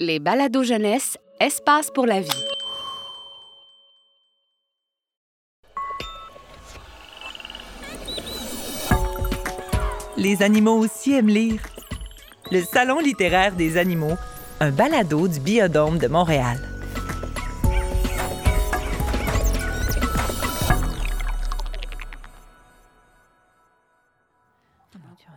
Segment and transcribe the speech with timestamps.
[0.00, 2.30] Les balados jeunesse, espace pour la vie.
[10.16, 11.60] Les animaux aussi aiment lire.
[12.52, 14.14] Le Salon littéraire des animaux,
[14.60, 16.77] un balado du Biodôme de Montréal.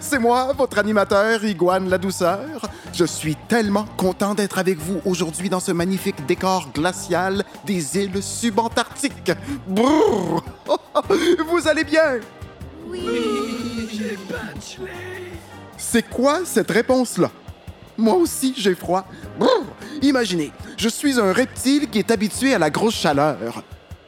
[0.00, 2.68] C'est moi, votre animateur Iguane la douceur.
[2.92, 8.22] Je suis tellement content d'être avec vous aujourd'hui dans ce magnifique décor glacial des îles
[8.22, 9.32] subantarctiques.
[9.66, 10.42] Brrr!
[11.48, 12.20] Vous allez bien?
[12.86, 14.16] Oui, j'ai
[15.76, 17.30] C'est quoi cette réponse-là?
[17.96, 19.04] Moi aussi, j'ai froid.
[19.38, 19.64] Brrr!
[20.02, 23.62] Imaginez, je suis un reptile qui est habitué à la grosse chaleur.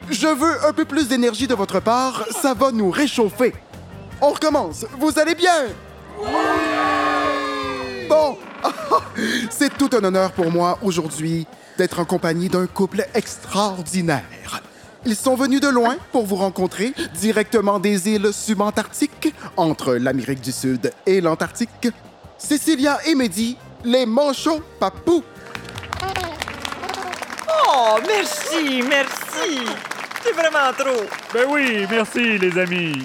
[0.09, 3.53] Je veux un peu plus d'énergie de votre part, ça va nous réchauffer.
[4.21, 4.85] On recommence.
[4.99, 5.69] Vous allez bien?
[8.07, 8.37] Bon,
[9.49, 11.47] c'est tout un honneur pour moi aujourd'hui
[11.77, 14.61] d'être en compagnie d'un couple extraordinaire.
[15.05, 20.51] Ils sont venus de loin pour vous rencontrer directement des îles subantarctiques entre l'Amérique du
[20.51, 21.87] Sud et l'Antarctique.
[22.37, 25.23] Cécilia et Mehdi, les manchots papous.
[27.49, 29.65] Oh, merci, merci.
[30.23, 31.07] C'est vraiment trop.
[31.33, 33.03] Ben oui, merci les amis.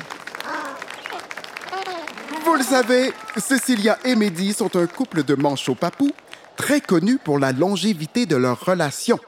[2.46, 6.12] Vous le savez, Cécilia et Mehdi sont un couple de manchots papous
[6.56, 9.18] très connu pour la longévité de leur relation.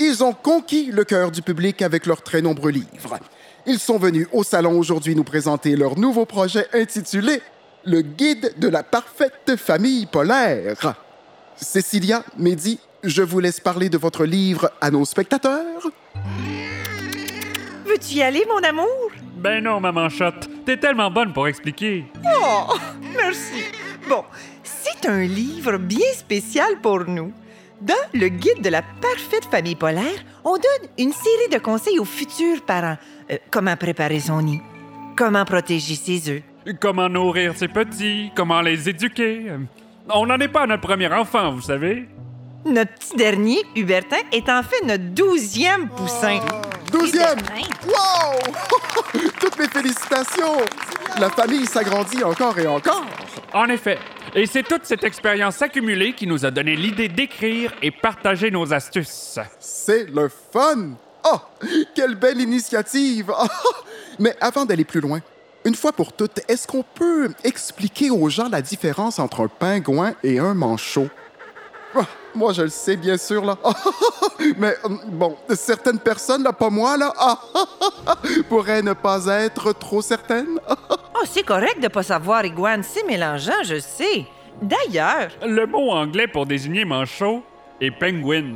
[0.00, 3.20] Ils ont conquis le cœur du public avec leurs très nombreux livres.
[3.64, 7.40] Ils sont venus au salon aujourd'hui nous présenter leur nouveau projet intitulé
[7.84, 10.96] Le guide de la parfaite famille polaire.
[11.54, 15.90] Cécilia, Mehdi, je vous laisse parler de votre livre à nos spectateurs.
[17.86, 19.12] Veux-tu y aller, mon amour?
[19.36, 22.04] Ben non, maman chatte, t'es tellement bonne pour expliquer.
[22.24, 22.74] Oh,
[23.16, 23.64] merci.
[24.08, 24.24] Bon,
[24.62, 27.32] c'est un livre bien spécial pour nous.
[27.80, 32.04] Dans le guide de la parfaite famille polaire, on donne une série de conseils aux
[32.04, 32.96] futurs parents.
[33.30, 34.60] Euh, comment préparer son nid,
[35.16, 36.42] comment protéger ses œufs,
[36.80, 39.50] Comment nourrir ses petits, comment les éduquer?
[40.08, 42.08] On n'en est pas à notre premier enfant, vous savez.
[42.64, 46.38] Notre petit dernier, Hubertin, est en fait notre douzième poussin.
[46.92, 47.38] Douzième!
[47.86, 48.52] Wow!
[49.52, 50.56] Toutes mes félicitations!
[51.20, 53.04] La famille s'agrandit encore et encore.
[53.52, 53.98] En effet.
[54.34, 58.72] Et c'est toute cette expérience accumulée qui nous a donné l'idée d'écrire et partager nos
[58.72, 59.38] astuces.
[59.58, 60.92] C'est le fun!
[61.30, 61.38] Oh,
[61.94, 63.30] quelle belle initiative!
[64.18, 65.20] Mais avant d'aller plus loin,
[65.66, 70.14] une fois pour toutes, est-ce qu'on peut expliquer aux gens la différence entre un pingouin
[70.24, 71.08] et un manchot?
[71.94, 73.56] Ah, moi, je le sais, bien sûr, là.
[74.58, 77.38] Mais hum, bon, certaines personnes, là, pas moi, là, ah,
[78.48, 80.58] pourraient ne pas être trop certaines.
[81.14, 82.82] Oh, c'est correct de pas savoir, Iguane.
[82.82, 84.26] C'est mélangeant, je sais.
[84.60, 87.44] D'ailleurs, Le mot anglais pour désigner manchot
[87.80, 88.54] est penguin.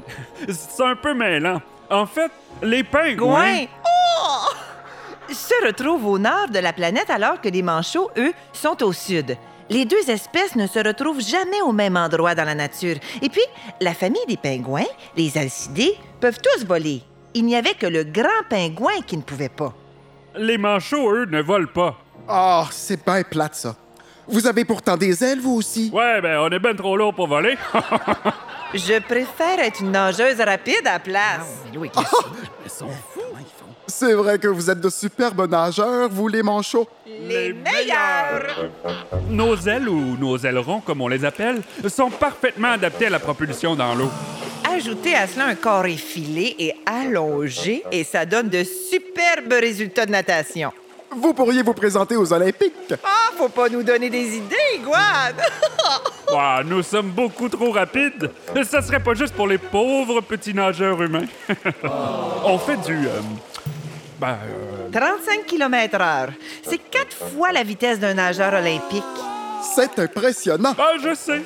[0.49, 1.61] C'est un peu mêlant.
[1.91, 2.31] En fait,
[2.63, 3.15] les pingouins.
[3.15, 5.33] Gouin oh!
[5.33, 9.37] se retrouvent au nord de la planète alors que les manchots, eux, sont au sud.
[9.69, 12.97] Les deux espèces ne se retrouvent jamais au même endroit dans la nature.
[13.21, 13.43] Et puis,
[13.81, 14.85] la famille des pingouins,
[15.17, 17.03] les alcidés, peuvent tous voler.
[17.35, 19.75] Il n'y avait que le grand pingouin qui ne pouvait pas.
[20.37, 21.97] Les manchots, eux, ne volent pas.
[22.29, 23.77] Ah, c'est bien plate, ça.
[24.29, 25.91] Vous avez pourtant des ailes, vous aussi?
[25.93, 27.57] Ouais, ben, on est ben trop lourd pour voler.
[28.75, 31.63] Je préfère être une nageuse rapide à la place.
[33.87, 34.15] C'est?
[34.15, 36.89] Vrai que vous êtes de superbes nageurs, vous, les manchots.
[37.21, 38.71] Les meilleurs!
[39.29, 43.75] Nos ailes, ou nos ailerons, comme on les appelle, sont parfaitement adaptés à la propulsion
[43.75, 44.11] dans l'eau.
[44.75, 50.11] Ajoutez à cela un corps effilé et allongé et ça donne de superbes résultats de
[50.11, 50.73] natation.
[51.17, 52.93] Vous pourriez vous présenter aux Olympiques.
[53.03, 55.37] Ah, faut pas nous donner des idées, Iguane!
[56.33, 58.31] Ouah, nous sommes beaucoup trop rapides.
[58.69, 61.27] Ça serait pas juste pour les pauvres petits nageurs humains.
[62.45, 63.07] on fait du...
[63.07, 63.21] euh,
[64.19, 66.31] ben, euh, 35 km heure.
[66.63, 69.03] C'est quatre fois la vitesse d'un nageur olympique.
[69.75, 70.75] C'est impressionnant.
[70.79, 71.43] Ah, je sais.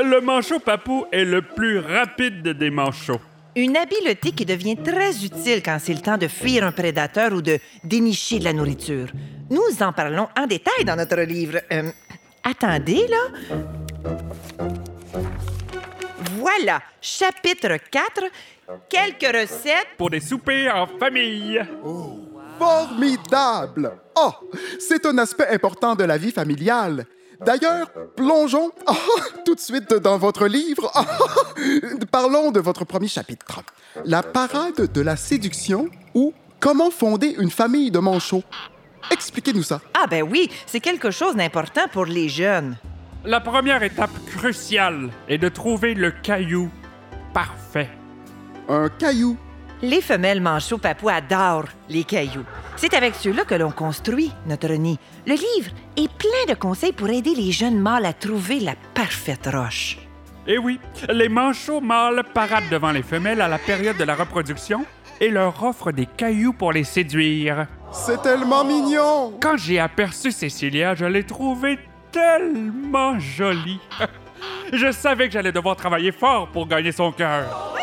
[0.00, 3.20] Le manchot papou est le plus rapide des manchots.
[3.56, 7.42] Une habileté qui devient très utile quand c'est le temps de fuir un prédateur ou
[7.42, 9.08] de dénicher de la nourriture.
[9.50, 11.60] Nous en parlons en détail dans notre livre.
[11.72, 11.90] Euh,
[12.44, 14.14] attendez, là.
[16.56, 18.22] Voilà, chapitre 4,
[18.88, 19.88] quelques recettes.
[19.98, 21.60] Pour des soupers en famille.
[22.58, 23.92] Formidable!
[24.16, 24.30] Oh,
[24.78, 27.04] c'est un aspect important de la vie familiale.
[27.44, 28.94] D'ailleurs, plongeons oh,
[29.44, 30.90] tout de suite dans votre livre.
[30.96, 31.64] Oh,
[32.10, 33.60] parlons de votre premier chapitre.
[34.06, 38.44] La parade de la séduction ou comment fonder une famille de manchots.
[39.10, 39.82] Expliquez-nous ça.
[39.92, 42.78] Ah ben oui, c'est quelque chose d'important pour les jeunes.
[43.24, 46.70] La première étape cruciale est de trouver le caillou
[47.34, 47.90] parfait.
[48.68, 49.36] Un caillou.
[49.82, 52.44] Les femelles manchots papous adorent les cailloux.
[52.76, 54.98] C'est avec ceux-là que l'on construit notre nid.
[55.26, 59.48] Le livre est plein de conseils pour aider les jeunes mâles à trouver la parfaite
[59.52, 59.98] roche.
[60.46, 60.78] Eh oui,
[61.12, 64.84] les manchots mâles paradent devant les femelles à la période de la reproduction
[65.20, 67.66] et leur offrent des cailloux pour les séduire.
[67.92, 69.38] C'est tellement mignon!
[69.40, 71.78] Quand j'ai aperçu Cécilia, je l'ai trouvée
[72.18, 73.80] tellement jolie.
[74.72, 77.74] je savais que j'allais devoir travailler fort pour gagner son cœur.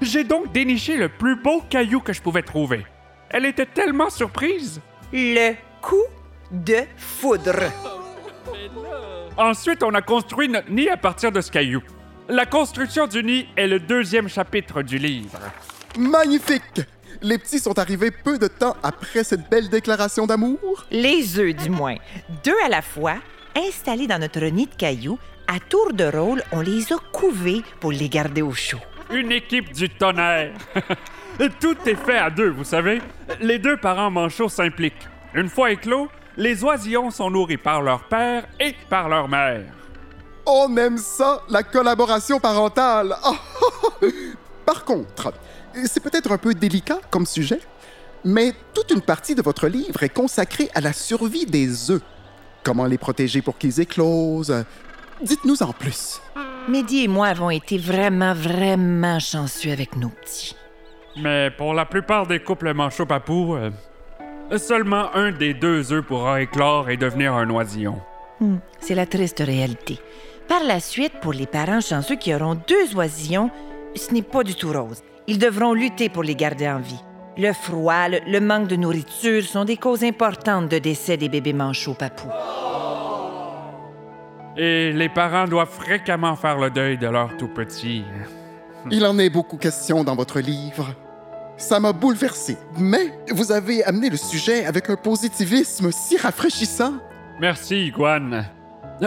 [0.00, 2.84] J'ai donc déniché le plus beau caillou que je pouvais trouver.
[3.30, 4.80] Elle était tellement surprise.
[5.12, 6.04] Le coup
[6.50, 7.70] de foudre.
[9.36, 11.82] Ensuite, on a construit notre nid à partir de ce caillou.
[12.28, 15.40] La construction du nid est le deuxième chapitre du livre.
[15.98, 16.82] Magnifique!
[17.22, 20.84] Les petits sont arrivés peu de temps après cette belle déclaration d'amour?
[20.90, 21.96] Les œufs, du moins.
[22.44, 23.14] Deux à la fois,
[23.56, 27.92] installés dans notre nid de cailloux, à tour de rôle, on les a couvés pour
[27.92, 28.80] les garder au chaud.
[29.10, 30.52] Une équipe du tonnerre.
[31.60, 33.00] Tout est fait à deux, vous savez.
[33.40, 35.08] Les deux parents manchots s'impliquent.
[35.34, 39.64] Une fois éclos, les oisillons sont nourris par leur père et par leur mère.
[40.46, 43.16] On aime ça, la collaboration parentale.
[44.66, 45.32] Par contre,
[45.86, 47.60] c'est peut-être un peu délicat comme sujet,
[48.24, 52.02] mais toute une partie de votre livre est consacrée à la survie des œufs.
[52.62, 54.64] Comment les protéger pour qu'ils éclosent?
[55.22, 56.20] Dites-nous en plus.
[56.68, 60.56] Mehdi et moi avons été vraiment, vraiment chanceux avec nos petits.
[61.16, 63.70] Mais pour la plupart des couples manchots papous, euh,
[64.58, 68.00] seulement un des deux œufs pourra éclore et devenir un oisillon.
[68.40, 69.98] Hmm, c'est la triste réalité.
[70.48, 73.50] Par la suite, pour les parents chanceux qui auront deux oisillons,
[73.94, 75.02] ce n'est pas du tout rose.
[75.26, 77.00] Ils devront lutter pour les garder en vie.
[77.36, 81.52] Le froid, le, le manque de nourriture sont des causes importantes de décès des bébés
[81.52, 82.28] manchots papous.
[84.56, 88.04] Et les parents doivent fréquemment faire le deuil de leur tout petit.
[88.90, 90.94] Il en est beaucoup question dans votre livre.
[91.56, 96.94] Ça m'a bouleversé, mais vous avez amené le sujet avec un positivisme si rafraîchissant.
[97.40, 98.44] Merci, Iguane.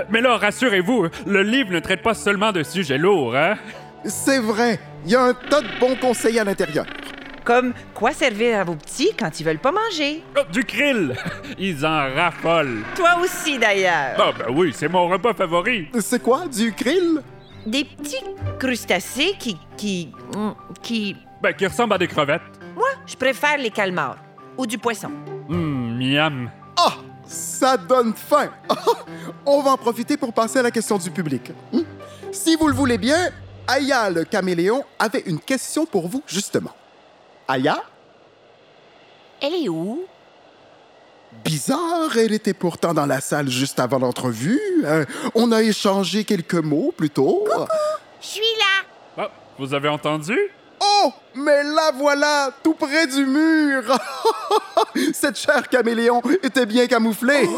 [0.10, 3.56] Mais là, rassurez-vous, le livre ne traite pas seulement de sujets lourds, hein?
[4.04, 6.86] C'est vrai, il y a un tas de bons conseils à l'intérieur.
[7.46, 10.22] Comme quoi servir à vos petits quand ils veulent pas manger.
[10.38, 11.16] Oh, du krill!
[11.58, 12.84] Ils en raffolent.
[12.94, 14.18] Toi aussi, d'ailleurs.
[14.18, 15.88] Ah, ben oui, c'est mon repas favori.
[16.02, 17.22] C'est quoi, du krill?
[17.66, 18.22] Des petits
[18.60, 19.58] crustacés qui.
[19.78, 20.12] qui.
[20.36, 20.50] mm,
[20.82, 21.16] qui.
[21.42, 22.42] Ben, qui ressemble à des crevettes.
[22.76, 24.18] Moi, je préfère les calmars.
[24.58, 25.12] Ou du poisson.
[25.48, 26.52] Hum, miam.
[26.78, 26.96] Ah,
[27.26, 28.50] ça donne faim.
[29.46, 31.54] On va en profiter pour passer à la question du public.
[31.72, 31.84] Hmm?
[32.30, 33.30] Si vous le voulez bien,
[33.68, 36.72] Aya le caméléon avait une question pour vous, justement.
[37.48, 37.84] Aya?
[39.42, 40.06] Elle est où?
[41.44, 44.60] Bizarre, elle était pourtant dans la salle juste avant l'entrevue.
[44.86, 45.06] Euh,
[45.36, 47.46] on a échangé quelques mots plus tôt.
[48.22, 48.86] Je suis là.
[49.18, 50.38] Ah, vous avez entendu?
[50.80, 53.84] Oh, mais la voilà, tout près du mur.
[55.14, 57.50] Cette chère caméléon était bien camouflée.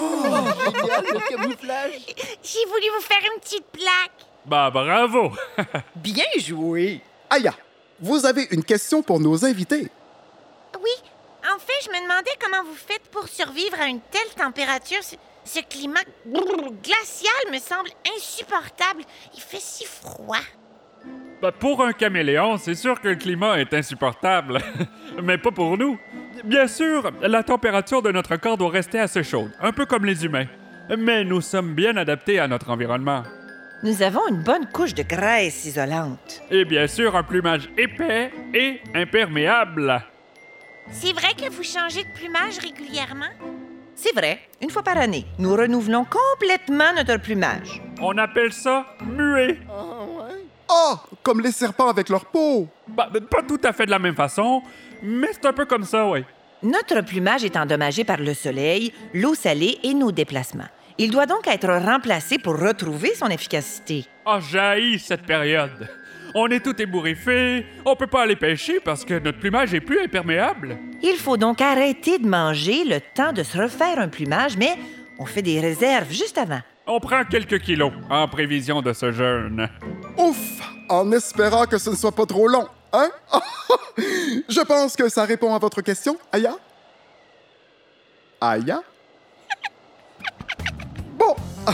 [2.43, 4.28] J'ai voulu vous faire une petite plaque.
[4.45, 5.31] Bah, bravo!
[5.95, 7.01] Bien joué.
[7.29, 7.53] Aya,
[7.99, 9.89] vous avez une question pour nos invités.
[10.81, 11.09] Oui,
[11.43, 15.03] en fait, je me demandais comment vous faites pour survivre à une telle température.
[15.03, 19.03] Ce, ce climat glacial me semble insupportable.
[19.35, 20.37] Il fait si froid.
[21.41, 24.59] Bah, pour un caméléon, c'est sûr que le climat est insupportable.
[25.23, 25.97] Mais pas pour nous.
[26.43, 30.25] Bien sûr, la température de notre corps doit rester assez chaude, un peu comme les
[30.25, 30.47] humains.
[30.97, 33.23] Mais nous sommes bien adaptés à notre environnement.
[33.81, 36.41] Nous avons une bonne couche de graisse isolante.
[36.51, 40.03] Et bien sûr, un plumage épais et imperméable.
[40.91, 43.29] C'est vrai que vous changez de plumage régulièrement?
[43.95, 47.81] C'est vrai, une fois par année, nous renouvelons complètement notre plumage.
[48.01, 49.57] On appelle ça muet.
[50.69, 52.67] Oh, comme les serpents avec leur peau.
[52.87, 54.61] Bah, pas tout à fait de la même façon,
[55.01, 56.25] mais c'est un peu comme ça, oui.
[56.63, 60.67] Notre plumage est endommagé par le soleil, l'eau salée et nos déplacements.
[61.01, 64.05] Il doit donc être remplacé pour retrouver son efficacité.
[64.25, 65.87] Ah, jaillit cette période.
[66.35, 70.01] On est tout ébouriffé, on peut pas aller pêcher parce que notre plumage est plus
[70.01, 70.77] imperméable.
[71.01, 74.75] Il faut donc arrêter de manger le temps de se refaire un plumage, mais
[75.17, 76.59] on fait des réserves juste avant.
[76.85, 79.69] On prend quelques kilos en prévision de ce jeûne.
[80.17, 82.67] Ouf, en espérant que ce ne soit pas trop long.
[82.91, 83.09] Hein?
[84.49, 86.55] Je pense que ça répond à votre question, Aya?
[88.41, 88.81] Aya?
[91.29, 91.35] Bon,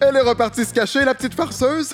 [0.00, 1.92] elle est repartie se cacher, la petite farceuse.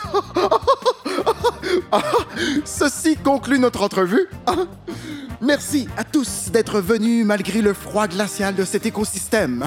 [2.65, 4.29] Ceci conclut notre entrevue.
[5.41, 9.67] Merci à tous d'être venus malgré le froid glacial de cet écosystème.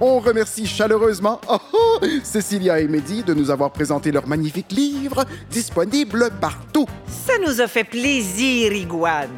[0.00, 1.40] On remercie chaleureusement
[2.22, 6.86] Cécilia et Mehdi de nous avoir présenté leur magnifique livre disponible partout.
[7.08, 9.30] Ça nous a fait plaisir, Iguane.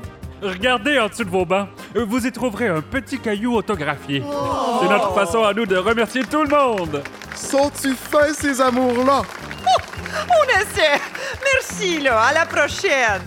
[0.43, 1.69] Regardez en dessous de vos bancs.
[1.95, 4.23] Vous y trouverez un petit caillou autographié.
[4.81, 7.03] C'est notre façon à nous de remercier tout le monde.
[7.35, 9.23] Sont-tu fin, ces amours-là?
[9.67, 11.01] On essaie.
[11.53, 12.21] Merci, là.
[12.21, 13.23] À la prochaine.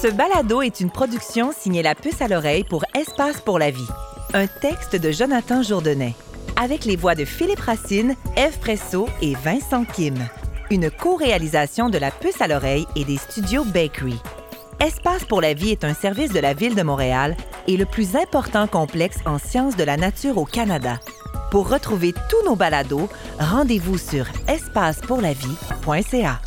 [0.00, 3.88] Ce balado est une production signée La Puce à l'oreille pour Espace pour la vie.
[4.34, 6.14] Un texte de Jonathan Jourdenet.
[6.62, 10.14] Avec les voix de Philippe Racine, Eve Presso et Vincent Kim.
[10.70, 14.18] Une co-réalisation de La Puce à l'oreille et des studios Bakery.
[14.80, 17.36] Espace pour la vie est un service de la Ville de Montréal
[17.68, 20.98] et le plus important complexe en sciences de la nature au Canada.
[21.50, 26.40] Pour retrouver tous nos balados, rendez-vous sur espacepourlavie.ca.